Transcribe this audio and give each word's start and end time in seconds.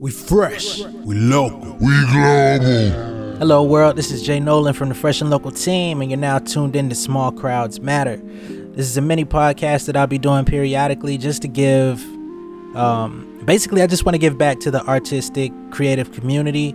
We 0.00 0.10
fresh. 0.10 0.80
We 0.80 1.14
local. 1.14 1.76
We 1.78 1.90
global. 2.10 3.36
Hello, 3.36 3.62
world. 3.62 3.96
This 3.96 4.10
is 4.10 4.22
J.Nolan 4.22 4.72
from 4.72 4.88
the 4.88 4.94
Fresh 4.94 5.20
and 5.20 5.28
Local 5.28 5.50
team, 5.50 6.00
and 6.00 6.10
you're 6.10 6.18
now 6.18 6.38
tuned 6.38 6.74
in 6.74 6.88
to 6.88 6.94
Small 6.94 7.30
Crowds 7.30 7.80
Matter. 7.80 8.16
This 8.16 8.88
is 8.88 8.96
a 8.96 9.02
mini 9.02 9.26
podcast 9.26 9.84
that 9.84 9.98
I'll 9.98 10.06
be 10.06 10.16
doing 10.16 10.46
periodically 10.46 11.18
just 11.18 11.42
to 11.42 11.48
give. 11.48 12.02
Um, 12.74 13.42
basically, 13.44 13.82
I 13.82 13.86
just 13.86 14.06
want 14.06 14.14
to 14.14 14.18
give 14.18 14.38
back 14.38 14.58
to 14.60 14.70
the 14.70 14.82
artistic, 14.86 15.52
creative 15.70 16.12
community 16.12 16.74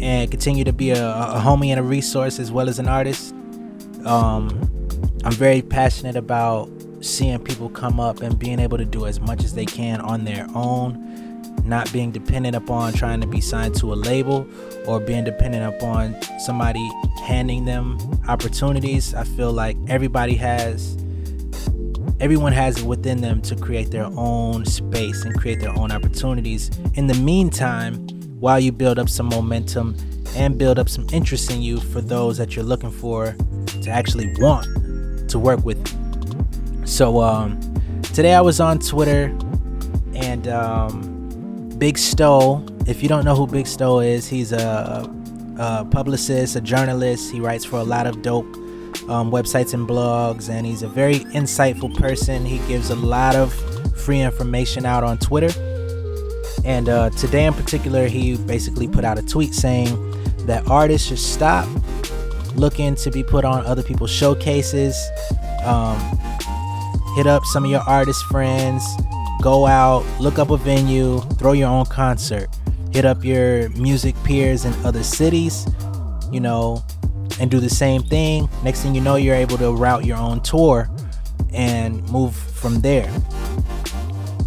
and 0.00 0.28
continue 0.28 0.64
to 0.64 0.72
be 0.72 0.90
a, 0.90 1.06
a 1.06 1.40
homie 1.40 1.68
and 1.68 1.78
a 1.78 1.84
resource 1.84 2.40
as 2.40 2.50
well 2.50 2.68
as 2.68 2.80
an 2.80 2.88
artist. 2.88 3.32
Um, 4.04 4.48
I'm 5.22 5.30
very 5.34 5.62
passionate 5.62 6.16
about 6.16 6.68
seeing 7.00 7.38
people 7.44 7.68
come 7.68 8.00
up 8.00 8.22
and 8.22 8.36
being 8.36 8.58
able 8.58 8.78
to 8.78 8.84
do 8.84 9.06
as 9.06 9.20
much 9.20 9.44
as 9.44 9.54
they 9.54 9.66
can 9.66 10.00
on 10.00 10.24
their 10.24 10.48
own 10.52 11.25
not 11.64 11.92
being 11.92 12.12
dependent 12.12 12.54
upon 12.54 12.92
trying 12.92 13.20
to 13.20 13.26
be 13.26 13.40
signed 13.40 13.74
to 13.76 13.92
a 13.92 13.94
label 13.94 14.46
or 14.86 15.00
being 15.00 15.24
dependent 15.24 15.74
upon 15.74 16.16
somebody 16.40 16.88
handing 17.22 17.64
them 17.64 17.98
opportunities. 18.28 19.14
I 19.14 19.24
feel 19.24 19.52
like 19.52 19.76
everybody 19.88 20.34
has 20.36 20.96
everyone 22.20 22.52
has 22.52 22.78
it 22.78 22.84
within 22.86 23.20
them 23.20 23.42
to 23.42 23.54
create 23.54 23.90
their 23.90 24.08
own 24.16 24.64
space 24.64 25.24
and 25.24 25.34
create 25.38 25.60
their 25.60 25.76
own 25.76 25.92
opportunities. 25.92 26.70
In 26.94 27.06
the 27.06 27.14
meantime, 27.14 28.06
while 28.40 28.58
you 28.60 28.72
build 28.72 28.98
up 28.98 29.08
some 29.08 29.26
momentum 29.26 29.96
and 30.34 30.58
build 30.58 30.78
up 30.78 30.88
some 30.88 31.06
interest 31.12 31.50
in 31.50 31.62
you 31.62 31.80
for 31.80 32.00
those 32.00 32.36
that 32.38 32.54
you're 32.54 32.64
looking 32.64 32.90
for 32.90 33.34
to 33.82 33.90
actually 33.90 34.32
want 34.38 34.66
to 35.30 35.38
work 35.38 35.64
with. 35.64 35.86
So 36.86 37.20
um, 37.20 37.60
today 38.02 38.34
I 38.34 38.40
was 38.40 38.60
on 38.60 38.78
Twitter 38.78 39.36
and 40.14 40.48
um, 40.48 41.05
Big 41.78 41.98
Stowe. 41.98 42.64
If 42.86 43.02
you 43.02 43.08
don't 43.08 43.24
know 43.24 43.34
who 43.34 43.46
Big 43.46 43.66
Stowe 43.66 44.00
is, 44.00 44.26
he's 44.26 44.52
a, 44.52 45.10
a 45.58 45.84
publicist, 45.84 46.56
a 46.56 46.60
journalist. 46.60 47.30
He 47.30 47.40
writes 47.40 47.64
for 47.64 47.76
a 47.76 47.84
lot 47.84 48.06
of 48.06 48.22
dope 48.22 48.46
um, 49.08 49.30
websites 49.30 49.74
and 49.74 49.86
blogs, 49.86 50.48
and 50.48 50.66
he's 50.66 50.82
a 50.82 50.88
very 50.88 51.20
insightful 51.34 51.94
person. 51.94 52.46
He 52.46 52.58
gives 52.66 52.88
a 52.88 52.94
lot 52.96 53.36
of 53.36 53.52
free 53.94 54.20
information 54.20 54.86
out 54.86 55.04
on 55.04 55.18
Twitter. 55.18 55.50
And 56.64 56.88
uh, 56.88 57.10
today, 57.10 57.44
in 57.44 57.52
particular, 57.52 58.08
he 58.08 58.36
basically 58.38 58.88
put 58.88 59.04
out 59.04 59.18
a 59.18 59.22
tweet 59.22 59.54
saying 59.54 59.86
that 60.46 60.66
artists 60.68 61.08
should 61.08 61.18
stop 61.18 61.68
looking 62.54 62.94
to 62.94 63.10
be 63.10 63.22
put 63.22 63.44
on 63.44 63.66
other 63.66 63.82
people's 63.82 64.10
showcases. 64.10 64.96
Um, 65.62 65.98
hit 67.16 67.26
up 67.26 67.44
some 67.44 67.64
of 67.64 67.70
your 67.70 67.82
artist 67.82 68.24
friends 68.24 68.82
go 69.46 69.64
out, 69.64 70.04
look 70.18 70.40
up 70.40 70.50
a 70.50 70.56
venue, 70.56 71.20
throw 71.38 71.52
your 71.52 71.68
own 71.68 71.86
concert, 71.86 72.48
hit 72.90 73.04
up 73.04 73.24
your 73.24 73.68
music 73.68 74.16
peers 74.24 74.64
in 74.64 74.72
other 74.84 75.04
cities, 75.04 75.68
you 76.32 76.40
know, 76.40 76.84
and 77.38 77.48
do 77.48 77.60
the 77.60 77.70
same 77.70 78.02
thing. 78.02 78.48
Next 78.64 78.82
thing 78.82 78.92
you 78.92 79.00
know, 79.00 79.14
you're 79.14 79.36
able 79.36 79.56
to 79.58 79.70
route 79.70 80.04
your 80.04 80.16
own 80.16 80.40
tour 80.40 80.90
and 81.52 82.02
move 82.10 82.34
from 82.34 82.80
there. 82.80 83.08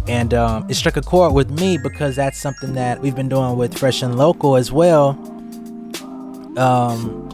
And 0.06 0.34
um, 0.34 0.66
it 0.68 0.74
struck 0.74 0.98
a 0.98 1.00
chord 1.00 1.32
with 1.32 1.50
me 1.50 1.78
because 1.82 2.14
that's 2.14 2.38
something 2.38 2.74
that 2.74 3.00
we've 3.00 3.16
been 3.16 3.30
doing 3.30 3.56
with 3.56 3.78
Fresh 3.78 4.02
and 4.02 4.18
Local 4.18 4.56
as 4.56 4.70
well. 4.70 5.12
Um, 6.58 7.26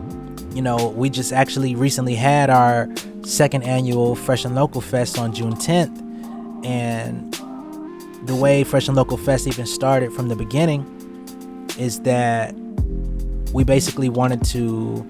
you 0.55 0.63
know, 0.63 0.91
we 0.91 1.11
just 1.11 1.33
actually 1.33 1.75
recently 1.75 2.15
had 2.15 2.49
our 2.49 2.89
second 3.25 3.65
annual 3.65 4.15
Fresh 4.15 4.45
and 4.45 4.55
Local 4.55 4.81
Fest 4.81 5.19
on 5.19 5.35
June 5.35 5.55
10th. 5.55 6.05
And 6.65 7.36
the 8.27 8.35
way 8.35 8.65
Fresh 8.65 8.89
and 8.89 8.97
Local 8.97 9.17
Fest 9.17 9.47
even 9.47 9.67
started 9.67 10.13
from 10.13 10.29
the 10.29 10.37
beginning 10.37 10.85
is 11.79 12.01
that 12.01 12.55
we 13.53 13.63
basically 13.63 14.09
wanted 14.09 14.45
to 14.47 15.07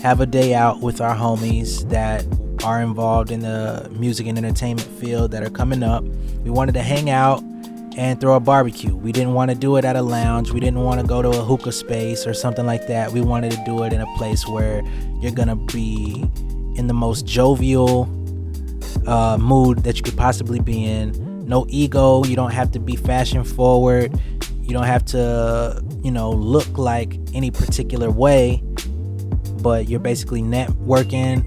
have 0.00 0.20
a 0.20 0.26
day 0.26 0.54
out 0.54 0.80
with 0.80 1.00
our 1.00 1.14
homies 1.14 1.88
that 1.90 2.24
are 2.64 2.80
involved 2.80 3.30
in 3.30 3.40
the 3.40 3.88
music 3.92 4.26
and 4.26 4.38
entertainment 4.38 4.88
field 5.00 5.32
that 5.32 5.42
are 5.42 5.50
coming 5.50 5.82
up. 5.82 6.04
We 6.44 6.50
wanted 6.50 6.72
to 6.74 6.82
hang 6.82 7.10
out 7.10 7.42
and 7.96 8.20
throw 8.20 8.36
a 8.36 8.40
barbecue. 8.40 8.94
We 8.94 9.12
didn't 9.12 9.34
want 9.34 9.50
to 9.50 9.56
do 9.56 9.76
it 9.76 9.84
at 9.84 9.96
a 9.96 10.02
lounge. 10.02 10.52
We 10.52 10.60
didn't 10.60 10.80
want 10.80 11.00
to 11.00 11.06
go 11.06 11.20
to 11.20 11.28
a 11.28 11.44
hookah 11.44 11.72
space 11.72 12.26
or 12.26 12.34
something 12.34 12.64
like 12.64 12.86
that. 12.86 13.12
We 13.12 13.20
wanted 13.20 13.52
to 13.52 13.62
do 13.66 13.82
it 13.82 13.92
in 13.92 14.00
a 14.00 14.16
place 14.16 14.46
where 14.46 14.82
you're 15.20 15.32
going 15.32 15.48
to 15.48 15.56
be 15.56 16.24
in 16.76 16.86
the 16.86 16.94
most 16.94 17.26
jovial 17.26 18.04
uh, 19.06 19.36
mood 19.38 19.78
that 19.78 19.96
you 19.96 20.02
could 20.02 20.16
possibly 20.16 20.60
be 20.60 20.84
in 20.84 21.21
no 21.52 21.66
ego. 21.68 22.24
You 22.24 22.34
don't 22.34 22.50
have 22.52 22.72
to 22.72 22.80
be 22.80 22.96
fashion 22.96 23.44
forward. 23.44 24.18
You 24.62 24.72
don't 24.72 24.86
have 24.86 25.04
to, 25.06 25.84
you 26.02 26.10
know, 26.10 26.30
look 26.30 26.78
like 26.78 27.18
any 27.34 27.50
particular 27.50 28.10
way. 28.10 28.62
But 29.60 29.86
you're 29.86 30.00
basically 30.00 30.40
networking. 30.40 31.44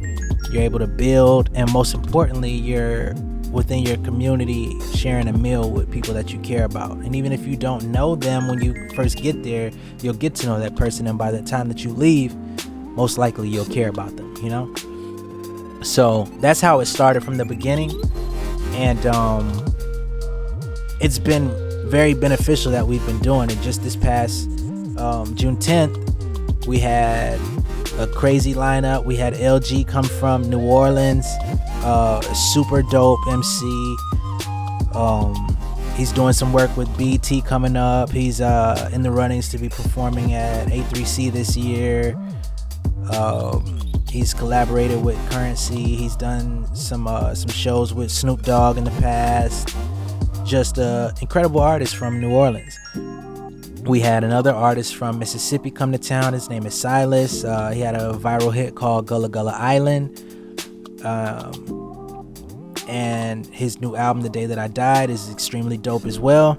You're 0.51 0.61
able 0.61 0.77
to 0.77 0.87
build, 0.87 1.49
and 1.55 1.71
most 1.73 1.95
importantly, 1.95 2.51
you're 2.51 3.15
within 3.51 3.79
your 3.79 3.97
community 3.97 4.79
sharing 4.93 5.27
a 5.27 5.33
meal 5.33 5.71
with 5.71 5.91
people 5.91 6.13
that 6.13 6.31
you 6.31 6.39
care 6.41 6.65
about. 6.65 6.97
And 6.97 7.15
even 7.15 7.31
if 7.31 7.47
you 7.47 7.57
don't 7.57 7.85
know 7.85 8.15
them 8.15 8.47
when 8.47 8.61
you 8.61 8.89
first 8.93 9.17
get 9.17 9.41
there, 9.41 9.71
you'll 10.01 10.13
get 10.13 10.35
to 10.35 10.45
know 10.45 10.59
that 10.59 10.75
person. 10.75 11.07
And 11.07 11.17
by 11.17 11.31
the 11.31 11.41
time 11.41 11.67
that 11.69 11.83
you 11.83 11.91
leave, 11.91 12.35
most 13.01 13.17
likely 13.17 13.49
you'll 13.49 13.65
care 13.65 13.89
about 13.89 14.15
them, 14.17 14.35
you 14.37 14.49
know? 14.49 14.71
So 15.81 16.25
that's 16.41 16.61
how 16.61 16.79
it 16.79 16.85
started 16.85 17.23
from 17.23 17.37
the 17.37 17.45
beginning. 17.45 17.91
And 18.75 19.05
um, 19.07 19.64
it's 20.99 21.19
been 21.19 21.49
very 21.89 22.13
beneficial 22.13 22.71
that 22.71 22.85
we've 22.87 23.05
been 23.05 23.19
doing 23.19 23.49
it. 23.49 23.59
Just 23.61 23.83
this 23.83 23.95
past 23.95 24.47
um, 24.97 25.35
June 25.35 25.57
10th, 25.57 26.65
we 26.65 26.79
had 26.79 27.39
a 27.97 28.07
crazy 28.07 28.53
lineup. 28.53 29.05
We 29.05 29.15
had 29.15 29.33
LG 29.33 29.87
come 29.87 30.05
from 30.05 30.49
New 30.49 30.59
Orleans, 30.59 31.25
uh, 31.83 32.21
super 32.33 32.81
dope 32.81 33.19
MC. 33.27 33.95
Um, 34.93 35.57
he's 35.95 36.11
doing 36.11 36.33
some 36.33 36.53
work 36.53 36.75
with 36.77 36.95
BT 36.97 37.41
coming 37.41 37.75
up. 37.75 38.09
He's 38.09 38.41
uh, 38.41 38.89
in 38.93 39.03
the 39.03 39.11
runnings 39.11 39.49
to 39.49 39.57
be 39.57 39.69
performing 39.69 40.33
at 40.33 40.67
A3C 40.67 41.31
this 41.31 41.55
year. 41.55 42.15
Um, 43.11 43.79
he's 44.09 44.33
collaborated 44.33 45.03
with 45.03 45.17
Currency. 45.29 45.95
He's 45.95 46.15
done 46.15 46.73
some 46.75 47.07
uh, 47.07 47.35
some 47.35 47.51
shows 47.51 47.93
with 47.93 48.09
Snoop 48.09 48.41
Dogg 48.41 48.77
in 48.77 48.83
the 48.83 48.91
past 49.01 49.75
just 50.45 50.77
an 50.77 51.11
incredible 51.21 51.59
artist 51.59 51.95
from 51.95 52.21
New 52.21 52.31
Orleans. 52.31 52.77
We 53.83 53.99
had 53.99 54.23
another 54.23 54.51
artist 54.51 54.95
from 54.95 55.19
Mississippi 55.19 55.71
come 55.71 55.91
to 55.91 55.97
town. 55.97 56.33
His 56.33 56.49
name 56.49 56.65
is 56.65 56.73
Silas. 56.73 57.43
Uh, 57.43 57.71
he 57.71 57.81
had 57.81 57.95
a 57.95 58.13
viral 58.13 58.53
hit 58.53 58.75
called 58.75 59.07
Gullah 59.07 59.29
Gullah 59.29 59.55
Island. 59.57 60.21
Um, 61.03 62.33
and 62.87 63.45
his 63.47 63.81
new 63.81 63.95
album, 63.95 64.21
The 64.21 64.29
Day 64.29 64.45
That 64.45 64.59
I 64.59 64.67
Died, 64.67 65.09
is 65.09 65.29
extremely 65.31 65.77
dope 65.77 66.05
as 66.05 66.19
well. 66.19 66.57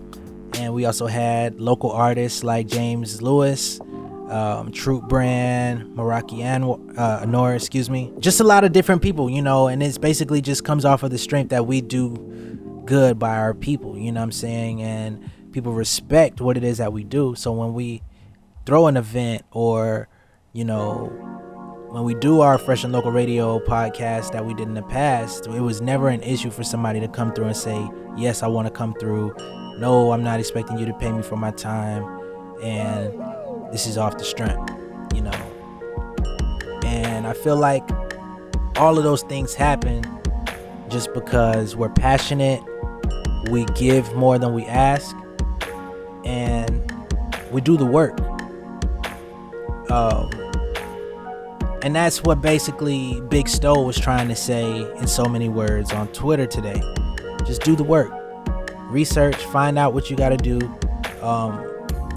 And 0.54 0.74
we 0.74 0.84
also 0.84 1.06
had 1.06 1.60
local 1.60 1.90
artists 1.90 2.42
like 2.42 2.66
James 2.66 3.22
Lewis, 3.22 3.80
um, 4.28 4.72
Troop 4.72 5.08
Brand, 5.08 5.96
Meraki 5.96 6.42
uh, 6.44 7.24
Anor, 7.24 7.54
excuse 7.54 7.88
me. 7.88 8.12
Just 8.18 8.40
a 8.40 8.44
lot 8.44 8.64
of 8.64 8.72
different 8.72 9.02
people, 9.02 9.30
you 9.30 9.42
know, 9.42 9.68
and 9.68 9.82
it's 9.82 9.98
basically 9.98 10.40
just 10.40 10.64
comes 10.64 10.84
off 10.84 11.02
of 11.02 11.10
the 11.10 11.18
strength 11.18 11.50
that 11.50 11.66
we 11.66 11.80
do 11.80 12.55
good 12.86 13.18
by 13.18 13.36
our 13.36 13.52
people, 13.52 13.98
you 13.98 14.12
know 14.12 14.20
what 14.20 14.24
I'm 14.24 14.32
saying? 14.32 14.82
And 14.82 15.30
people 15.52 15.72
respect 15.72 16.40
what 16.40 16.56
it 16.56 16.64
is 16.64 16.78
that 16.78 16.92
we 16.92 17.04
do. 17.04 17.34
So 17.34 17.52
when 17.52 17.74
we 17.74 18.02
throw 18.64 18.86
an 18.86 18.96
event 18.96 19.42
or, 19.50 20.08
you 20.52 20.64
know, 20.64 21.06
when 21.90 22.04
we 22.04 22.14
do 22.14 22.40
our 22.40 22.58
Fresh 22.58 22.84
and 22.84 22.92
Local 22.92 23.12
Radio 23.12 23.58
podcast 23.60 24.32
that 24.32 24.44
we 24.44 24.54
did 24.54 24.68
in 24.68 24.74
the 24.74 24.82
past, 24.82 25.46
it 25.46 25.60
was 25.60 25.80
never 25.80 26.08
an 26.08 26.22
issue 26.22 26.50
for 26.50 26.62
somebody 26.62 27.00
to 27.00 27.08
come 27.08 27.32
through 27.32 27.46
and 27.46 27.56
say, 27.56 27.88
Yes, 28.16 28.42
I 28.42 28.48
want 28.48 28.66
to 28.66 28.72
come 28.72 28.94
through. 28.94 29.34
No, 29.78 30.12
I'm 30.12 30.24
not 30.24 30.40
expecting 30.40 30.78
you 30.78 30.86
to 30.86 30.94
pay 30.94 31.12
me 31.12 31.22
for 31.22 31.36
my 31.36 31.50
time. 31.52 32.04
And 32.62 33.12
this 33.72 33.86
is 33.86 33.98
off 33.98 34.18
the 34.18 34.24
strength, 34.24 34.72
you 35.14 35.22
know. 35.22 35.30
And 36.84 37.26
I 37.26 37.32
feel 37.32 37.56
like 37.56 37.88
all 38.76 38.98
of 38.98 39.04
those 39.04 39.22
things 39.22 39.54
happen 39.54 40.04
just 40.88 41.12
because 41.14 41.76
we're 41.76 41.88
passionate 41.90 42.62
we 43.50 43.64
give 43.66 44.14
more 44.14 44.38
than 44.38 44.54
we 44.54 44.64
ask, 44.66 45.14
and 46.24 46.92
we 47.50 47.60
do 47.60 47.76
the 47.76 47.86
work. 47.86 48.18
Um, 49.90 50.30
and 51.82 51.94
that's 51.94 52.22
what 52.22 52.42
basically 52.42 53.20
Big 53.28 53.48
Stowe 53.48 53.82
was 53.82 53.98
trying 53.98 54.28
to 54.28 54.36
say 54.36 54.80
in 54.96 55.06
so 55.06 55.24
many 55.26 55.48
words 55.48 55.92
on 55.92 56.08
Twitter 56.08 56.46
today. 56.46 56.80
Just 57.44 57.62
do 57.62 57.76
the 57.76 57.84
work, 57.84 58.12
research, 58.90 59.36
find 59.36 59.78
out 59.78 59.94
what 59.94 60.10
you 60.10 60.16
got 60.16 60.30
to 60.30 60.36
do. 60.36 60.58
Um, 61.22 61.64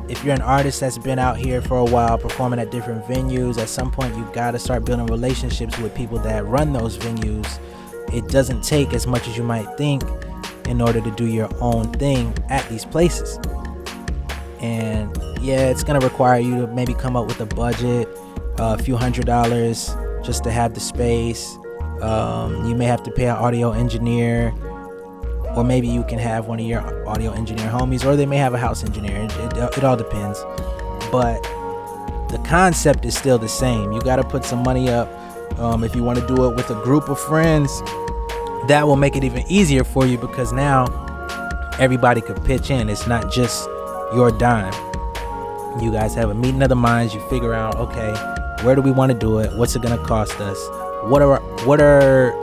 if 0.09 0.23
you're 0.23 0.33
an 0.33 0.41
artist 0.41 0.79
that's 0.79 0.97
been 0.97 1.19
out 1.19 1.37
here 1.37 1.61
for 1.61 1.77
a 1.77 1.85
while 1.85 2.17
performing 2.17 2.59
at 2.59 2.71
different 2.71 3.05
venues, 3.05 3.59
at 3.59 3.69
some 3.69 3.91
point 3.91 4.17
you've 4.17 4.33
got 4.33 4.51
to 4.51 4.59
start 4.59 4.83
building 4.83 5.05
relationships 5.05 5.77
with 5.77 5.93
people 5.93 6.17
that 6.19 6.45
run 6.47 6.73
those 6.73 6.97
venues. 6.97 7.59
It 8.11 8.27
doesn't 8.29 8.63
take 8.63 8.93
as 8.93 9.05
much 9.05 9.27
as 9.27 9.37
you 9.37 9.43
might 9.43 9.67
think 9.77 10.01
in 10.69 10.81
order 10.81 11.01
to 11.01 11.11
do 11.11 11.25
your 11.25 11.49
own 11.61 11.91
thing 11.93 12.33
at 12.49 12.67
these 12.69 12.85
places. 12.85 13.39
And 14.61 15.17
yeah, 15.41 15.69
it's 15.69 15.83
gonna 15.83 15.99
require 15.99 16.39
you 16.39 16.61
to 16.61 16.67
maybe 16.67 16.93
come 16.93 17.15
up 17.15 17.27
with 17.27 17.41
a 17.41 17.45
budget, 17.45 18.07
a 18.57 18.77
few 18.81 18.95
hundred 18.95 19.25
dollars 19.25 19.95
just 20.23 20.43
to 20.43 20.51
have 20.51 20.73
the 20.73 20.79
space. 20.79 21.57
Um, 22.01 22.65
you 22.65 22.75
may 22.75 22.85
have 22.85 23.03
to 23.03 23.11
pay 23.11 23.25
an 23.25 23.35
audio 23.35 23.71
engineer, 23.71 24.53
or 25.55 25.63
maybe 25.63 25.87
you 25.87 26.03
can 26.03 26.19
have 26.19 26.47
one 26.47 26.59
of 26.59 26.65
your 26.65 27.07
audio 27.07 27.31
engineer 27.31 27.67
homies, 27.69 28.05
or 28.05 28.15
they 28.15 28.25
may 28.25 28.37
have 28.37 28.53
a 28.53 28.57
house 28.57 28.83
engineer. 28.83 29.15
It, 29.17 29.57
it, 29.57 29.77
it 29.77 29.83
all 29.83 29.97
depends. 29.97 30.39
But 31.11 31.41
the 32.29 32.39
concept 32.45 33.05
is 33.05 33.17
still 33.17 33.37
the 33.37 33.49
same. 33.49 33.91
You 33.91 34.01
got 34.01 34.17
to 34.17 34.23
put 34.23 34.45
some 34.45 34.61
money 34.63 34.89
up. 34.89 35.09
Um, 35.59 35.83
if 35.83 35.95
you 35.95 36.03
want 36.03 36.19
to 36.19 36.27
do 36.27 36.45
it 36.45 36.55
with 36.55 36.69
a 36.69 36.81
group 36.83 37.09
of 37.09 37.19
friends, 37.19 37.81
that 38.67 38.85
will 38.85 38.95
make 38.95 39.15
it 39.15 39.23
even 39.23 39.43
easier 39.47 39.83
for 39.83 40.05
you 40.05 40.17
because 40.17 40.51
now 40.51 40.85
everybody 41.79 42.21
could 42.21 42.43
pitch 42.43 42.69
in. 42.69 42.89
It's 42.89 43.07
not 43.07 43.31
just 43.31 43.67
your 44.13 44.31
dime. 44.31 44.73
You 45.81 45.91
guys 45.91 46.13
have 46.15 46.29
a 46.29 46.33
meeting 46.33 46.61
of 46.61 46.69
the 46.69 46.75
minds. 46.75 47.13
You 47.13 47.21
figure 47.29 47.53
out, 47.53 47.75
okay, 47.77 48.13
where 48.63 48.75
do 48.75 48.81
we 48.81 48.91
want 48.91 49.11
to 49.11 49.17
do 49.17 49.39
it? 49.39 49.55
What's 49.57 49.75
it 49.75 49.81
gonna 49.81 50.03
cost 50.05 50.39
us? 50.41 50.57
What 51.09 51.21
are 51.21 51.39
what 51.65 51.79
are 51.79 52.33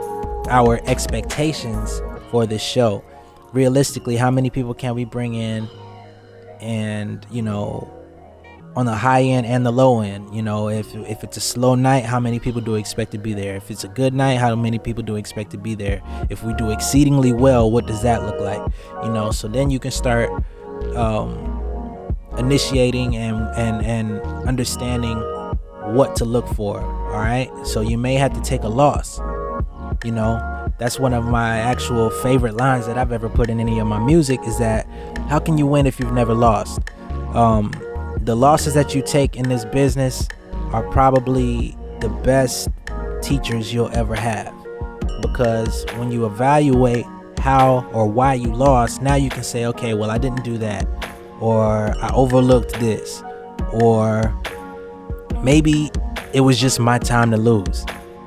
our 0.49 0.79
expectations 0.85 2.01
for 2.31 2.45
this 2.45 2.63
show? 2.63 3.03
Realistically, 3.53 4.15
how 4.15 4.31
many 4.31 4.49
people 4.49 4.73
can 4.73 4.95
we 4.95 5.05
bring 5.05 5.35
in? 5.35 5.67
And 6.59 7.25
you 7.29 7.41
know, 7.41 7.87
on 8.77 8.85
the 8.85 8.95
high 8.95 9.23
end 9.23 9.47
and 9.47 9.65
the 9.65 9.71
low 9.71 10.01
end. 10.01 10.33
You 10.33 10.43
know, 10.43 10.69
if 10.69 10.93
if 10.93 11.23
it's 11.23 11.35
a 11.35 11.41
slow 11.41 11.73
night, 11.73 12.05
how 12.05 12.19
many 12.19 12.37
people 12.37 12.61
do 12.61 12.75
expect 12.75 13.11
to 13.13 13.17
be 13.17 13.33
there? 13.33 13.55
If 13.55 13.71
it's 13.71 13.83
a 13.83 13.87
good 13.87 14.13
night, 14.13 14.35
how 14.35 14.55
many 14.55 14.77
people 14.77 15.01
do 15.01 15.15
expect 15.15 15.49
to 15.51 15.57
be 15.57 15.73
there? 15.73 15.99
If 16.29 16.43
we 16.43 16.53
do 16.53 16.69
exceedingly 16.69 17.33
well, 17.33 17.71
what 17.71 17.87
does 17.87 18.03
that 18.03 18.23
look 18.23 18.39
like? 18.39 18.61
You 19.03 19.09
know, 19.09 19.31
so 19.31 19.47
then 19.47 19.71
you 19.71 19.79
can 19.79 19.89
start 19.89 20.29
um, 20.95 22.13
initiating 22.37 23.17
and 23.17 23.37
and 23.57 23.83
and 23.83 24.21
understanding 24.47 25.17
what 25.95 26.15
to 26.17 26.25
look 26.25 26.47
for. 26.49 26.79
All 26.79 27.19
right, 27.19 27.49
so 27.65 27.81
you 27.81 27.97
may 27.97 28.13
have 28.13 28.31
to 28.33 28.41
take 28.41 28.61
a 28.61 28.69
loss. 28.69 29.19
You 30.05 30.11
know, 30.11 30.37
that's 30.77 30.99
one 30.99 31.13
of 31.13 31.25
my 31.25 31.57
actual 31.57 32.11
favorite 32.11 32.55
lines 32.57 32.85
that 32.85 32.99
I've 32.99 33.11
ever 33.11 33.27
put 33.27 33.49
in 33.49 33.59
any 33.59 33.79
of 33.79 33.87
my 33.87 33.97
music 33.97 34.39
is 34.45 34.59
that 34.59 34.85
how 35.29 35.39
can 35.39 35.57
you 35.57 35.65
win 35.65 35.87
if 35.87 35.99
you've 35.99 36.13
never 36.13 36.35
lost? 36.35 36.79
Um, 37.33 37.71
the 38.27 38.35
losses 38.35 38.73
that 38.73 38.93
you 38.93 39.01
take 39.01 39.37
in 39.37 39.47
this 39.47 39.63
business 39.63 40.27
are 40.73 40.83
probably 40.91 41.77
the 42.01 42.09
best 42.09 42.67
teachers 43.21 43.73
you'll 43.73 43.89
ever 43.95 44.15
have 44.15 44.53
because 45.21 45.85
when 45.95 46.11
you 46.11 46.25
evaluate 46.25 47.05
how 47.39 47.89
or 47.93 48.05
why 48.05 48.33
you 48.33 48.53
lost, 48.53 49.01
now 49.01 49.15
you 49.15 49.29
can 49.29 49.43
say, 49.43 49.65
okay, 49.65 49.93
well, 49.93 50.11
I 50.11 50.17
didn't 50.17 50.43
do 50.43 50.57
that, 50.57 50.85
or 51.39 51.95
I 52.03 52.11
overlooked 52.13 52.73
this, 52.81 53.23
or 53.71 54.37
maybe 55.41 55.89
it 56.33 56.41
was 56.41 56.59
just 56.59 56.81
my 56.81 56.99
time 56.99 57.31
to 57.31 57.37
lose. 57.37 57.85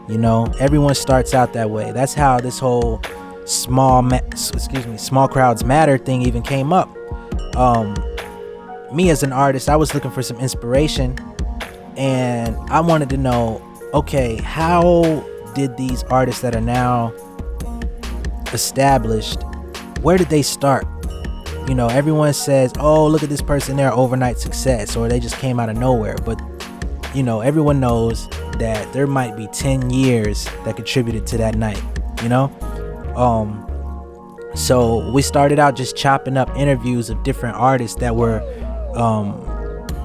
You 0.08 0.17
know, 0.17 0.47
everyone 0.61 0.94
starts 0.94 1.35
out 1.35 1.52
that 1.52 1.69
way. 1.69 1.93
That's 1.93 2.14
how 2.14 2.41
this 2.41 2.58
whole 2.58 3.02
small, 3.44 4.00
ma- 4.00 4.20
excuse 4.32 4.87
me, 4.87 4.97
small 4.97 5.29
crowds 5.29 5.62
matter 5.62 5.99
thing 5.99 6.23
even 6.23 6.41
came 6.41 6.73
up. 6.73 6.88
Um, 7.55 7.94
me 8.92 9.10
as 9.10 9.22
an 9.22 9.32
artist, 9.32 9.69
I 9.69 9.76
was 9.76 9.94
looking 9.94 10.10
for 10.10 10.22
some 10.22 10.38
inspiration 10.38 11.16
and 11.96 12.56
I 12.70 12.81
wanted 12.81 13.10
to 13.10 13.16
know 13.16 13.66
okay, 13.92 14.37
how 14.37 15.25
did 15.54 15.76
these 15.76 16.02
artists 16.04 16.42
that 16.42 16.54
are 16.54 16.60
now 16.60 17.12
established, 18.52 19.42
where 20.00 20.16
did 20.16 20.28
they 20.28 20.42
start? 20.42 20.87
You 21.69 21.75
know, 21.75 21.88
everyone 21.88 22.32
says, 22.32 22.72
oh, 22.78 23.06
look 23.06 23.22
at 23.22 23.28
this 23.28 23.42
person, 23.42 23.76
they're 23.76 23.92
overnight 23.92 24.38
success, 24.38 24.96
or 24.96 25.08
they 25.08 25.20
just 25.20 25.37
came 25.37 25.60
out 25.60 25.69
of 25.69 25.76
nowhere. 25.76 26.16
But, 26.25 26.40
you 27.14 27.22
know, 27.22 27.40
everyone 27.40 27.81
knows 27.81 28.28
that 28.58 28.92
there 28.92 29.06
might 29.06 29.37
be 29.37 29.46
10 29.48 29.90
years 29.90 30.44
that 30.64 30.76
contributed 30.76 31.26
to 31.28 31.38
that 31.38 31.54
night, 31.54 31.82
you 32.22 32.28
know? 32.28 32.44
Um, 33.16 33.66
so 34.54 35.10
we 35.12 35.22
started 35.22 35.58
out 35.58 35.76
just 35.76 35.96
chopping 35.96 36.37
up 36.37 36.50
interviews 36.56 37.10
of 37.10 37.22
different 37.22 37.56
artists 37.56 38.00
that 38.00 38.16
were 38.16 38.40
um, 38.96 39.34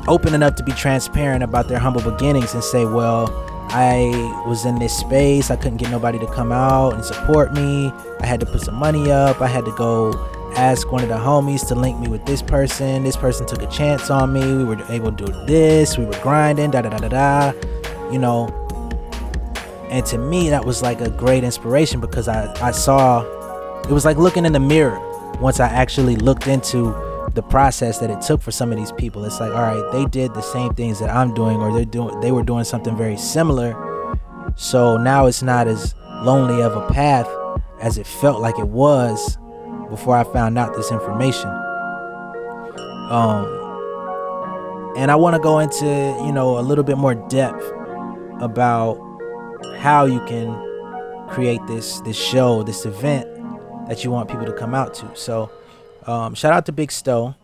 open 0.07 0.33
enough 0.33 0.55
to 0.55 0.63
be 0.63 0.71
transparent 0.73 1.43
about 1.43 1.67
their 1.67 1.79
humble 1.79 2.01
beginnings 2.01 2.53
and 2.53 2.63
say, 2.63 2.85
well, 2.85 3.29
I 3.69 4.43
was 4.47 4.65
in 4.65 4.79
this 4.79 4.95
space. 4.95 5.49
I 5.49 5.55
couldn't 5.55 5.77
get 5.77 5.89
nobody 5.89 6.19
to 6.19 6.27
come 6.27 6.51
out 6.51 6.93
and 6.93 7.03
support 7.03 7.53
me. 7.53 7.91
I 8.19 8.25
had 8.25 8.39
to 8.39 8.45
put 8.45 8.61
some 8.61 8.75
money 8.75 9.11
up. 9.11 9.41
I 9.41 9.47
had 9.47 9.65
to 9.65 9.71
go 9.75 10.13
ask 10.55 10.91
one 10.91 11.03
of 11.03 11.09
the 11.09 11.15
homies 11.15 11.67
to 11.67 11.75
link 11.75 11.99
me 11.99 12.07
with 12.07 12.25
this 12.25 12.41
person. 12.41 13.03
This 13.03 13.17
person 13.17 13.45
took 13.45 13.61
a 13.61 13.67
chance 13.67 14.09
on 14.09 14.31
me. 14.31 14.57
We 14.57 14.63
were 14.63 14.81
able 14.89 15.11
to 15.11 15.25
do 15.25 15.45
this. 15.45 15.97
We 15.97 16.05
were 16.05 16.19
grinding, 16.21 16.71
da 16.71 16.81
da 16.81 16.89
da 16.89 16.97
da 16.97 17.07
da. 17.09 17.53
You 18.11 18.19
know, 18.19 18.47
and 19.89 20.05
to 20.07 20.17
me, 20.17 20.49
that 20.49 20.63
was 20.63 20.81
like 20.81 21.01
a 21.01 21.09
great 21.09 21.43
inspiration 21.43 21.99
because 21.99 22.27
I, 22.27 22.53
I 22.61 22.71
saw 22.71 23.23
it 23.83 23.91
was 23.91 24.05
like 24.05 24.17
looking 24.17 24.45
in 24.45 24.53
the 24.53 24.59
mirror 24.59 24.99
once 25.39 25.59
I 25.59 25.67
actually 25.67 26.15
looked 26.15 26.47
into 26.47 26.93
the 27.35 27.43
process 27.43 27.99
that 27.99 28.09
it 28.09 28.21
took 28.21 28.41
for 28.41 28.51
some 28.51 28.71
of 28.71 28.77
these 28.77 28.91
people. 28.93 29.23
It's 29.25 29.39
like, 29.39 29.53
all 29.53 29.61
right, 29.61 29.91
they 29.91 30.05
did 30.05 30.33
the 30.33 30.41
same 30.41 30.73
things 30.73 30.99
that 30.99 31.09
I'm 31.09 31.33
doing, 31.33 31.57
or 31.57 31.73
they're 31.73 31.85
doing, 31.85 32.19
they 32.21 32.31
were 32.31 32.43
doing 32.43 32.63
something 32.63 32.95
very 32.97 33.17
similar. 33.17 33.75
So 34.55 34.97
now 34.97 35.25
it's 35.25 35.43
not 35.43 35.67
as 35.67 35.93
lonely 36.23 36.61
of 36.61 36.75
a 36.75 36.87
path 36.93 37.27
as 37.81 37.97
it 37.97 38.07
felt 38.07 38.41
like 38.41 38.57
it 38.57 38.67
was 38.67 39.37
before 39.89 40.17
I 40.17 40.23
found 40.23 40.57
out 40.57 40.75
this 40.75 40.91
information. 40.91 41.49
Um, 43.09 43.45
and 44.97 45.11
I 45.11 45.15
want 45.15 45.35
to 45.35 45.41
go 45.41 45.59
into, 45.59 45.85
you 46.25 46.31
know, 46.31 46.57
a 46.57 46.61
little 46.61 46.83
bit 46.83 46.97
more 46.97 47.15
depth 47.15 47.63
about 48.39 48.97
how 49.77 50.05
you 50.05 50.19
can 50.25 50.61
create 51.29 51.59
this 51.67 51.99
this 52.01 52.17
show, 52.17 52.63
this 52.63 52.85
event 52.85 53.27
that 53.87 54.03
you 54.03 54.11
want 54.11 54.29
people 54.29 54.45
to 54.45 54.53
come 54.53 54.73
out 54.73 54.93
to. 54.95 55.11
So 55.15 55.51
um, 56.05 56.35
shout 56.35 56.53
out 56.53 56.65
to 56.67 56.71
Big 56.71 56.91
Stowe, 56.91 57.35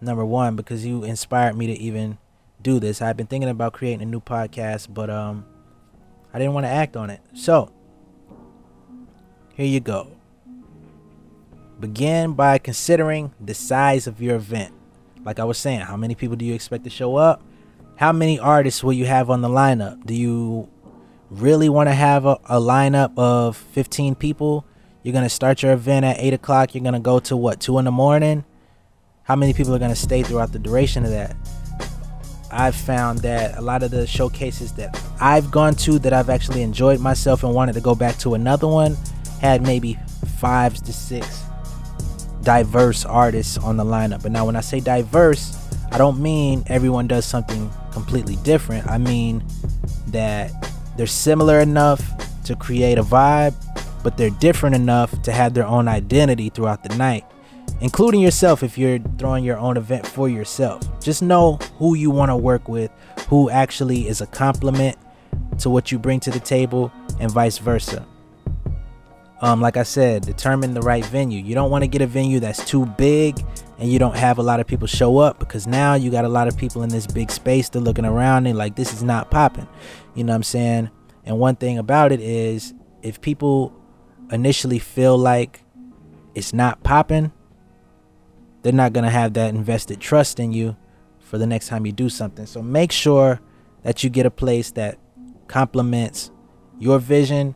number 0.00 0.24
one, 0.24 0.56
because 0.56 0.84
you 0.86 1.04
inspired 1.04 1.56
me 1.56 1.66
to 1.66 1.74
even 1.74 2.18
do 2.62 2.80
this. 2.80 3.02
I've 3.02 3.16
been 3.16 3.26
thinking 3.26 3.50
about 3.50 3.72
creating 3.72 4.02
a 4.02 4.06
new 4.06 4.20
podcast, 4.20 4.92
but 4.92 5.10
um, 5.10 5.44
I 6.32 6.38
didn't 6.38 6.54
want 6.54 6.64
to 6.64 6.70
act 6.70 6.96
on 6.96 7.10
it. 7.10 7.20
So 7.34 7.70
here 9.54 9.66
you 9.66 9.80
go. 9.80 10.08
Begin 11.78 12.34
by 12.34 12.58
considering 12.58 13.32
the 13.40 13.54
size 13.54 14.06
of 14.06 14.20
your 14.20 14.36
event. 14.36 14.74
Like 15.24 15.38
I 15.38 15.44
was 15.44 15.58
saying, 15.58 15.80
how 15.80 15.96
many 15.96 16.14
people 16.14 16.36
do 16.36 16.44
you 16.44 16.54
expect 16.54 16.84
to 16.84 16.90
show 16.90 17.16
up? 17.16 17.42
How 17.96 18.12
many 18.12 18.38
artists 18.38 18.82
will 18.82 18.92
you 18.94 19.04
have 19.06 19.28
on 19.28 19.42
the 19.42 19.48
lineup? 19.48 20.06
Do 20.06 20.14
you 20.14 20.68
really 21.28 21.68
want 21.68 21.88
to 21.88 21.94
have 21.94 22.24
a, 22.24 22.38
a 22.46 22.58
lineup 22.58 23.12
of 23.18 23.56
15 23.56 24.14
people? 24.14 24.64
You're 25.02 25.14
gonna 25.14 25.30
start 25.30 25.62
your 25.62 25.72
event 25.72 26.04
at 26.04 26.18
eight 26.18 26.34
o'clock. 26.34 26.74
You're 26.74 26.84
gonna 26.84 27.00
go 27.00 27.20
to 27.20 27.36
what 27.36 27.60
two 27.60 27.78
in 27.78 27.86
the 27.86 27.90
morning. 27.90 28.44
How 29.22 29.34
many 29.34 29.54
people 29.54 29.74
are 29.74 29.78
gonna 29.78 29.96
stay 29.96 30.22
throughout 30.22 30.52
the 30.52 30.58
duration 30.58 31.04
of 31.04 31.10
that? 31.10 31.36
I've 32.50 32.74
found 32.74 33.20
that 33.20 33.56
a 33.56 33.62
lot 33.62 33.82
of 33.82 33.92
the 33.92 34.06
showcases 34.06 34.72
that 34.72 35.00
I've 35.20 35.50
gone 35.50 35.74
to 35.76 35.98
that 36.00 36.12
I've 36.12 36.28
actually 36.28 36.62
enjoyed 36.62 37.00
myself 37.00 37.44
and 37.44 37.54
wanted 37.54 37.74
to 37.74 37.80
go 37.80 37.94
back 37.94 38.18
to 38.18 38.34
another 38.34 38.66
one 38.66 38.96
had 39.40 39.62
maybe 39.62 39.98
five 40.38 40.74
to 40.74 40.92
six 40.92 41.44
diverse 42.42 43.06
artists 43.06 43.56
on 43.56 43.76
the 43.78 43.84
lineup. 43.84 44.22
But 44.22 44.32
now, 44.32 44.44
when 44.44 44.56
I 44.56 44.60
say 44.60 44.80
diverse, 44.80 45.56
I 45.92 45.98
don't 45.98 46.20
mean 46.20 46.62
everyone 46.66 47.06
does 47.06 47.24
something 47.24 47.70
completely 47.92 48.36
different. 48.36 48.86
I 48.86 48.98
mean 48.98 49.44
that 50.08 50.50
they're 50.98 51.06
similar 51.06 51.60
enough 51.60 52.02
to 52.44 52.54
create 52.56 52.98
a 52.98 53.02
vibe 53.02 53.54
but 54.02 54.16
they're 54.16 54.30
different 54.30 54.74
enough 54.74 55.20
to 55.22 55.32
have 55.32 55.54
their 55.54 55.66
own 55.66 55.88
identity 55.88 56.48
throughout 56.48 56.82
the 56.82 56.94
night, 56.96 57.24
including 57.80 58.20
yourself 58.20 58.62
if 58.62 58.76
you're 58.76 58.98
throwing 59.18 59.44
your 59.44 59.58
own 59.58 59.76
event 59.76 60.06
for 60.06 60.28
yourself. 60.28 60.82
Just 61.00 61.22
know 61.22 61.56
who 61.78 61.94
you 61.94 62.10
want 62.10 62.30
to 62.30 62.36
work 62.36 62.68
with, 62.68 62.90
who 63.28 63.50
actually 63.50 64.08
is 64.08 64.20
a 64.20 64.26
complement 64.26 64.96
to 65.58 65.70
what 65.70 65.92
you 65.92 65.98
bring 65.98 66.20
to 66.20 66.30
the 66.30 66.40
table, 66.40 66.92
and 67.20 67.30
vice 67.30 67.58
versa. 67.58 68.06
Um, 69.42 69.60
like 69.60 69.76
I 69.76 69.84
said, 69.84 70.22
determine 70.22 70.74
the 70.74 70.82
right 70.82 71.04
venue. 71.06 71.42
You 71.42 71.54
don't 71.54 71.70
want 71.70 71.82
to 71.82 71.88
get 71.88 72.02
a 72.02 72.06
venue 72.06 72.40
that's 72.40 72.64
too 72.64 72.84
big 72.84 73.42
and 73.78 73.90
you 73.90 73.98
don't 73.98 74.16
have 74.16 74.36
a 74.36 74.42
lot 74.42 74.60
of 74.60 74.66
people 74.66 74.86
show 74.86 75.16
up 75.16 75.38
because 75.38 75.66
now 75.66 75.94
you 75.94 76.10
got 76.10 76.26
a 76.26 76.28
lot 76.28 76.46
of 76.46 76.56
people 76.58 76.82
in 76.82 76.90
this 76.90 77.06
big 77.06 77.30
space. 77.30 77.70
They're 77.70 77.80
looking 77.80 78.04
around 78.04 78.46
and 78.46 78.58
like, 78.58 78.76
this 78.76 78.92
is 78.92 79.02
not 79.02 79.30
popping. 79.30 79.66
You 80.14 80.24
know 80.24 80.32
what 80.32 80.36
I'm 80.36 80.42
saying? 80.42 80.90
And 81.24 81.38
one 81.38 81.56
thing 81.56 81.78
about 81.78 82.12
it 82.12 82.20
is, 82.20 82.74
if 83.02 83.22
people 83.22 83.72
initially 84.30 84.78
feel 84.78 85.16
like 85.16 85.62
it's 86.34 86.52
not 86.52 86.82
popping, 86.82 87.32
they're 88.62 88.72
not 88.72 88.92
going 88.92 89.04
to 89.04 89.10
have 89.10 89.34
that 89.34 89.54
invested 89.54 90.00
trust 90.00 90.38
in 90.38 90.52
you 90.52 90.76
for 91.18 91.38
the 91.38 91.46
next 91.46 91.68
time 91.68 91.86
you 91.86 91.92
do 91.92 92.08
something. 92.08 92.46
So 92.46 92.62
make 92.62 92.92
sure 92.92 93.40
that 93.82 94.04
you 94.04 94.10
get 94.10 94.26
a 94.26 94.30
place 94.30 94.70
that 94.72 94.98
complements 95.48 96.30
your 96.78 96.98
vision, 96.98 97.54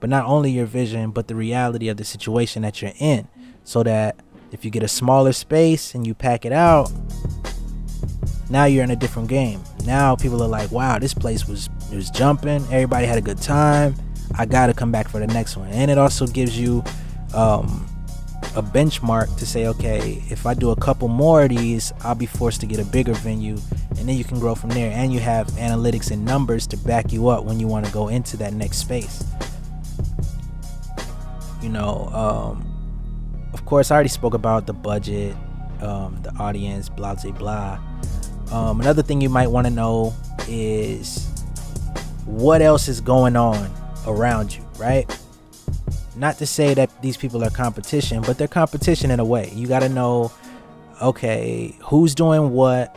but 0.00 0.10
not 0.10 0.26
only 0.26 0.50
your 0.50 0.66
vision, 0.66 1.10
but 1.10 1.28
the 1.28 1.34
reality 1.34 1.88
of 1.88 1.96
the 1.96 2.04
situation 2.04 2.62
that 2.62 2.82
you're 2.82 2.92
in. 2.98 3.28
So 3.64 3.82
that 3.84 4.16
if 4.50 4.64
you 4.64 4.70
get 4.70 4.82
a 4.82 4.88
smaller 4.88 5.32
space 5.32 5.94
and 5.94 6.06
you 6.06 6.14
pack 6.14 6.44
it 6.44 6.52
out, 6.52 6.90
now 8.50 8.64
you're 8.64 8.84
in 8.84 8.90
a 8.90 8.96
different 8.96 9.28
game. 9.28 9.62
Now 9.86 10.16
people 10.16 10.42
are 10.42 10.48
like, 10.48 10.70
wow, 10.70 10.98
this 10.98 11.14
place 11.14 11.46
was 11.46 11.70
it 11.90 11.96
was 11.96 12.10
jumping. 12.10 12.62
Everybody 12.70 13.06
had 13.06 13.18
a 13.18 13.22
good 13.22 13.40
time. 13.40 13.94
I 14.36 14.46
gotta 14.46 14.74
come 14.74 14.90
back 14.92 15.08
for 15.08 15.18
the 15.18 15.26
next 15.26 15.56
one. 15.56 15.68
And 15.70 15.90
it 15.90 15.98
also 15.98 16.26
gives 16.26 16.58
you 16.58 16.82
um, 17.34 17.86
a 18.54 18.62
benchmark 18.62 19.36
to 19.38 19.46
say, 19.46 19.66
okay, 19.66 20.22
if 20.28 20.46
I 20.46 20.54
do 20.54 20.70
a 20.70 20.76
couple 20.76 21.08
more 21.08 21.44
of 21.44 21.50
these, 21.50 21.92
I'll 22.02 22.14
be 22.14 22.26
forced 22.26 22.60
to 22.60 22.66
get 22.66 22.78
a 22.78 22.84
bigger 22.84 23.14
venue, 23.14 23.58
and 23.98 24.08
then 24.08 24.16
you 24.16 24.24
can 24.24 24.38
grow 24.38 24.54
from 24.54 24.70
there. 24.70 24.90
And 24.92 25.12
you 25.12 25.20
have 25.20 25.46
analytics 25.52 26.10
and 26.10 26.24
numbers 26.24 26.66
to 26.68 26.76
back 26.76 27.12
you 27.12 27.28
up 27.28 27.44
when 27.44 27.60
you 27.60 27.66
want 27.66 27.86
to 27.86 27.92
go 27.92 28.08
into 28.08 28.36
that 28.38 28.52
next 28.52 28.78
space. 28.78 29.24
You 31.62 31.68
know, 31.68 32.08
um, 32.12 33.48
of 33.54 33.64
course, 33.64 33.90
I 33.90 33.94
already 33.94 34.08
spoke 34.08 34.34
about 34.34 34.66
the 34.66 34.72
budget, 34.72 35.36
um, 35.80 36.18
the 36.22 36.32
audience, 36.38 36.88
blah 36.88 37.14
blah 37.14 37.32
blah. 37.32 37.78
Um, 38.50 38.80
another 38.80 39.02
thing 39.02 39.20
you 39.20 39.30
might 39.30 39.46
want 39.46 39.66
to 39.66 39.72
know 39.72 40.14
is 40.48 41.28
what 42.26 42.60
else 42.60 42.88
is 42.88 43.00
going 43.00 43.36
on 43.36 43.70
around 44.06 44.54
you, 44.54 44.64
right? 44.78 45.06
Not 46.16 46.38
to 46.38 46.46
say 46.46 46.74
that 46.74 47.02
these 47.02 47.16
people 47.16 47.42
are 47.42 47.50
competition, 47.50 48.22
but 48.22 48.38
they're 48.38 48.48
competition 48.48 49.10
in 49.10 49.20
a 49.20 49.24
way. 49.24 49.50
You 49.54 49.66
got 49.66 49.80
to 49.80 49.88
know, 49.88 50.30
okay, 51.00 51.76
who's 51.80 52.14
doing 52.14 52.50
what, 52.50 52.96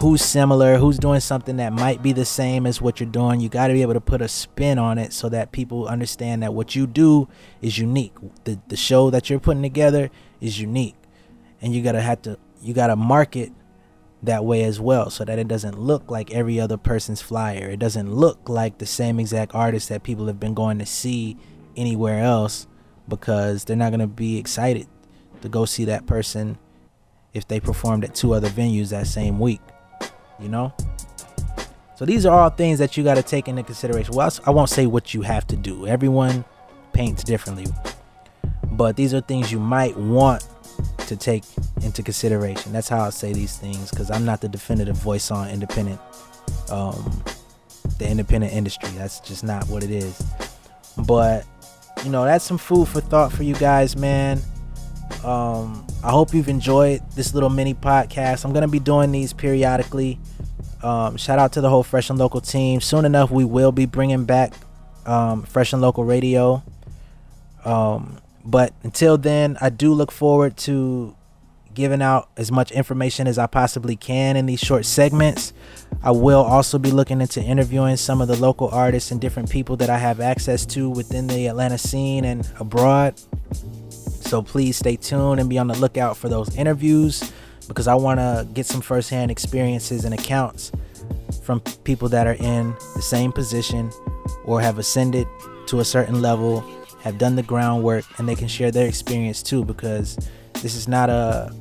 who's 0.00 0.22
similar, 0.22 0.78
who's 0.78 0.98
doing 0.98 1.20
something 1.20 1.56
that 1.56 1.72
might 1.72 2.02
be 2.02 2.12
the 2.12 2.24
same 2.24 2.66
as 2.66 2.80
what 2.80 3.00
you're 3.00 3.08
doing. 3.08 3.40
You 3.40 3.48
got 3.48 3.68
to 3.68 3.72
be 3.72 3.82
able 3.82 3.94
to 3.94 4.00
put 4.00 4.20
a 4.20 4.28
spin 4.28 4.78
on 4.78 4.98
it 4.98 5.12
so 5.12 5.28
that 5.28 5.52
people 5.52 5.88
understand 5.88 6.42
that 6.42 6.54
what 6.54 6.74
you 6.74 6.86
do 6.86 7.28
is 7.60 7.78
unique. 7.78 8.14
The 8.44 8.58
the 8.68 8.76
show 8.76 9.10
that 9.10 9.30
you're 9.30 9.40
putting 9.40 9.62
together 9.62 10.10
is 10.40 10.60
unique. 10.60 10.96
And 11.60 11.74
you 11.74 11.82
got 11.82 11.92
to 11.92 12.00
have 12.00 12.22
to 12.22 12.38
you 12.60 12.74
got 12.74 12.88
to 12.88 12.96
market 12.96 13.52
that 14.22 14.44
way 14.44 14.62
as 14.62 14.80
well 14.80 15.10
so 15.10 15.24
that 15.24 15.38
it 15.38 15.48
doesn't 15.48 15.78
look 15.78 16.10
like 16.10 16.32
every 16.32 16.60
other 16.60 16.76
person's 16.76 17.20
flyer. 17.20 17.68
It 17.68 17.78
doesn't 17.78 18.12
look 18.12 18.48
like 18.48 18.78
the 18.78 18.86
same 18.86 19.18
exact 19.18 19.54
artist 19.54 19.88
that 19.88 20.02
people 20.02 20.26
have 20.26 20.38
been 20.38 20.54
going 20.54 20.78
to 20.78 20.86
see 20.86 21.36
anywhere 21.76 22.22
else 22.22 22.66
because 23.08 23.64
they're 23.64 23.76
not 23.76 23.90
going 23.90 24.00
to 24.00 24.06
be 24.06 24.38
excited 24.38 24.86
to 25.40 25.48
go 25.48 25.64
see 25.64 25.84
that 25.86 26.06
person 26.06 26.56
if 27.34 27.48
they 27.48 27.58
performed 27.58 28.04
at 28.04 28.14
two 28.14 28.32
other 28.32 28.48
venues 28.48 28.90
that 28.90 29.06
same 29.06 29.40
week. 29.40 29.60
You 30.38 30.48
know? 30.48 30.72
So 31.96 32.04
these 32.04 32.24
are 32.26 32.38
all 32.38 32.50
things 32.50 32.78
that 32.78 32.96
you 32.96 33.04
got 33.04 33.14
to 33.14 33.22
take 33.22 33.48
into 33.48 33.62
consideration. 33.62 34.14
Well, 34.14 34.32
I 34.46 34.50
won't 34.50 34.70
say 34.70 34.86
what 34.86 35.14
you 35.14 35.22
have 35.22 35.46
to 35.48 35.56
do. 35.56 35.86
Everyone 35.86 36.44
paints 36.92 37.24
differently. 37.24 37.66
But 38.70 38.96
these 38.96 39.12
are 39.14 39.20
things 39.20 39.50
you 39.50 39.58
might 39.58 39.96
want 39.96 40.46
to 41.06 41.16
take 41.16 41.44
into 41.82 42.02
consideration. 42.02 42.72
That's 42.72 42.88
how 42.88 43.02
I 43.02 43.10
say 43.10 43.32
these 43.32 43.56
things 43.56 43.90
because 43.90 44.10
I'm 44.10 44.24
not 44.24 44.40
the 44.40 44.48
definitive 44.48 44.96
voice 44.96 45.30
on 45.30 45.50
independent, 45.50 46.00
um, 46.70 47.22
the 47.98 48.08
independent 48.08 48.52
industry. 48.52 48.90
That's 48.90 49.20
just 49.20 49.44
not 49.44 49.68
what 49.68 49.82
it 49.82 49.90
is. 49.90 50.20
But 51.06 51.44
you 52.04 52.10
know, 52.10 52.24
that's 52.24 52.44
some 52.44 52.58
food 52.58 52.88
for 52.88 53.00
thought 53.00 53.32
for 53.32 53.42
you 53.42 53.54
guys, 53.54 53.96
man. 53.96 54.40
Um, 55.24 55.86
I 56.02 56.10
hope 56.10 56.34
you've 56.34 56.48
enjoyed 56.48 57.02
this 57.14 57.34
little 57.34 57.50
mini 57.50 57.74
podcast. 57.74 58.44
I'm 58.44 58.52
gonna 58.52 58.68
be 58.68 58.80
doing 58.80 59.12
these 59.12 59.32
periodically. 59.32 60.18
Um, 60.82 61.16
shout 61.16 61.38
out 61.38 61.52
to 61.52 61.60
the 61.60 61.70
whole 61.70 61.84
Fresh 61.84 62.10
and 62.10 62.18
Local 62.18 62.40
team. 62.40 62.80
Soon 62.80 63.04
enough, 63.04 63.30
we 63.30 63.44
will 63.44 63.70
be 63.70 63.86
bringing 63.86 64.24
back 64.24 64.52
um, 65.06 65.44
Fresh 65.44 65.72
and 65.72 65.80
Local 65.80 66.04
Radio. 66.04 66.62
Um, 67.64 68.18
but 68.44 68.72
until 68.82 69.16
then, 69.18 69.56
I 69.60 69.70
do 69.70 69.92
look 69.94 70.10
forward 70.10 70.56
to 70.58 71.16
giving 71.74 72.02
out 72.02 72.28
as 72.36 72.52
much 72.52 72.70
information 72.70 73.26
as 73.26 73.38
I 73.38 73.46
possibly 73.46 73.96
can 73.96 74.36
in 74.36 74.46
these 74.46 74.60
short 74.60 74.84
segments. 74.84 75.52
I 76.02 76.10
will 76.10 76.42
also 76.42 76.78
be 76.78 76.90
looking 76.90 77.20
into 77.20 77.42
interviewing 77.42 77.96
some 77.96 78.20
of 78.20 78.28
the 78.28 78.36
local 78.36 78.68
artists 78.68 79.10
and 79.10 79.20
different 79.20 79.50
people 79.50 79.76
that 79.78 79.88
I 79.88 79.98
have 79.98 80.20
access 80.20 80.66
to 80.66 80.90
within 80.90 81.28
the 81.28 81.46
Atlanta 81.46 81.78
scene 81.78 82.24
and 82.24 82.48
abroad. 82.58 83.14
So 83.90 84.42
please 84.42 84.76
stay 84.76 84.96
tuned 84.96 85.40
and 85.40 85.48
be 85.48 85.58
on 85.58 85.66
the 85.66 85.78
lookout 85.78 86.16
for 86.16 86.28
those 86.28 86.54
interviews 86.56 87.32
because 87.68 87.86
I 87.86 87.94
want 87.94 88.18
to 88.18 88.46
get 88.52 88.66
some 88.66 88.80
firsthand 88.80 89.30
experiences 89.30 90.04
and 90.04 90.14
accounts 90.14 90.72
from 91.42 91.60
people 91.84 92.08
that 92.10 92.26
are 92.26 92.34
in 92.34 92.74
the 92.94 93.02
same 93.02 93.32
position 93.32 93.90
or 94.44 94.60
have 94.60 94.78
ascended 94.78 95.26
to 95.66 95.80
a 95.80 95.84
certain 95.84 96.20
level 96.20 96.64
have 97.02 97.18
done 97.18 97.36
the 97.36 97.42
groundwork 97.42 98.04
and 98.18 98.28
they 98.28 98.34
can 98.34 98.48
share 98.48 98.70
their 98.70 98.86
experience 98.86 99.42
too 99.42 99.64
because 99.64 100.16
this 100.54 100.74
is 100.74 100.88
not 100.88 101.10
a 101.10 101.52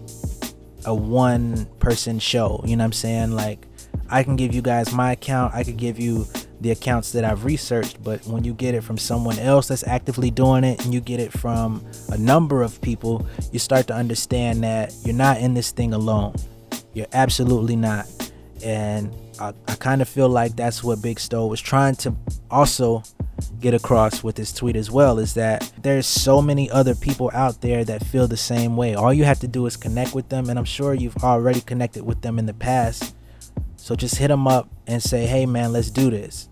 a 0.85 0.93
one 0.95 1.65
person 1.79 2.17
show 2.17 2.63
you 2.65 2.75
know 2.75 2.81
what 2.81 2.85
i'm 2.85 2.93
saying? 2.93 3.31
Like 3.31 3.67
i 4.09 4.23
can 4.23 4.35
give 4.35 4.53
you 4.53 4.61
guys 4.61 4.91
my 4.93 5.13
account 5.13 5.53
i 5.53 5.63
could 5.63 5.77
give 5.77 5.99
you 5.99 6.25
the 6.61 6.71
accounts 6.71 7.11
that 7.11 7.23
i've 7.23 7.43
researched 7.43 8.01
but 8.03 8.25
when 8.25 8.43
you 8.43 8.53
get 8.53 8.75
it 8.75 8.81
from 8.81 8.97
someone 8.97 9.37
else 9.39 9.67
that's 9.67 9.85
actively 9.87 10.29
doing 10.29 10.63
it 10.63 10.83
and 10.83 10.93
you 10.93 11.01
get 11.01 11.19
it 11.19 11.31
from 11.31 11.83
a 12.09 12.17
number 12.17 12.61
of 12.61 12.79
people 12.81 13.25
you 13.51 13.59
start 13.59 13.87
to 13.87 13.93
understand 13.93 14.63
that 14.63 14.93
you're 15.03 15.15
not 15.15 15.37
in 15.39 15.53
this 15.53 15.71
thing 15.71 15.93
alone. 15.93 16.33
You're 16.93 17.07
absolutely 17.13 17.75
not. 17.75 18.05
And 18.63 19.13
i, 19.39 19.53
I 19.67 19.75
kind 19.75 20.01
of 20.01 20.09
feel 20.09 20.29
like 20.29 20.55
that's 20.55 20.83
what 20.83 21.01
big 21.01 21.19
stowe 21.19 21.47
was 21.47 21.61
trying 21.61 21.95
to 21.97 22.15
also 22.49 23.03
get 23.59 23.73
across 23.73 24.23
with 24.23 24.35
this 24.35 24.51
tweet 24.51 24.75
as 24.75 24.89
well 24.89 25.19
is 25.19 25.33
that 25.35 25.71
there's 25.81 26.07
so 26.07 26.41
many 26.41 26.69
other 26.69 26.95
people 26.95 27.29
out 27.33 27.61
there 27.61 27.83
that 27.83 28.05
feel 28.05 28.27
the 28.27 28.37
same 28.37 28.75
way. 28.75 28.95
All 28.95 29.13
you 29.13 29.23
have 29.23 29.39
to 29.39 29.47
do 29.47 29.65
is 29.65 29.77
connect 29.77 30.13
with 30.13 30.29
them, 30.29 30.49
and 30.49 30.57
I'm 30.57 30.65
sure 30.65 30.93
you've 30.93 31.17
already 31.17 31.61
connected 31.61 32.03
with 32.03 32.21
them 32.21 32.39
in 32.39 32.45
the 32.45 32.53
past. 32.53 33.15
So 33.77 33.95
just 33.95 34.15
hit 34.15 34.27
them 34.27 34.47
up 34.47 34.69
and 34.87 35.01
say, 35.01 35.25
hey 35.25 35.45
man, 35.45 35.73
let's 35.73 35.89
do 35.89 36.09
this. 36.09 36.49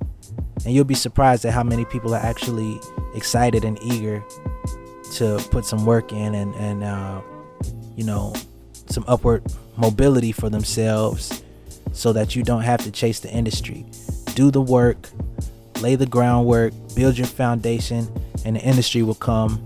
And 0.65 0.74
you'll 0.74 0.84
be 0.84 0.96
surprised 0.96 1.46
at 1.46 1.53
how 1.53 1.63
many 1.63 1.86
people 1.86 2.13
are 2.13 2.22
actually 2.22 2.79
excited 3.15 3.63
and 3.63 3.77
eager 3.81 4.24
to 5.13 5.43
put 5.51 5.65
some 5.65 5.86
work 5.86 6.12
in 6.12 6.36
and, 6.36 6.53
and 6.55 6.84
uh, 6.84 7.22
you 7.96 8.03
know, 8.03 8.34
some 8.88 9.03
upward 9.08 9.43
mobility 9.77 10.31
for 10.31 10.50
themselves 10.50 11.43
so 11.91 12.13
that 12.13 12.36
you 12.36 12.43
don't 12.43 12.63
have 12.63 12.84
to 12.84 12.91
chase 12.91 13.19
the 13.19 13.31
industry. 13.31 13.86
Do 14.36 14.51
the 14.51 14.62
work, 14.62 15.10
lay 15.81 15.95
the 15.95 16.05
groundwork, 16.05 16.74
build 16.95 17.17
your 17.17 17.27
foundation, 17.27 18.07
and 18.45 18.55
the 18.55 18.62
industry 18.62 19.03
will 19.03 19.15
come 19.15 19.63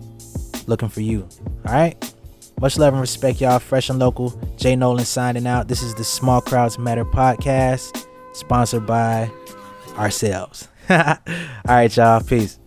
looking 0.67 0.89
for 0.89 1.01
you. 1.01 1.27
All 1.67 1.73
right? 1.73 2.13
Much 2.59 2.77
love 2.77 2.93
and 2.93 3.01
respect, 3.01 3.41
y'all. 3.41 3.59
Fresh 3.59 3.89
and 3.89 3.99
local. 3.99 4.29
J.Nolan 4.57 5.05
signing 5.05 5.47
out. 5.47 5.67
This 5.67 5.81
is 5.81 5.95
the 5.95 6.03
Small 6.03 6.39
Crowds 6.39 6.79
Matter 6.79 7.03
podcast, 7.03 8.05
sponsored 8.33 8.85
by 8.85 9.29
ourselves. 9.97 10.67
All 10.89 11.17
right, 11.67 11.95
y'all. 11.95 12.21
Peace. 12.21 12.59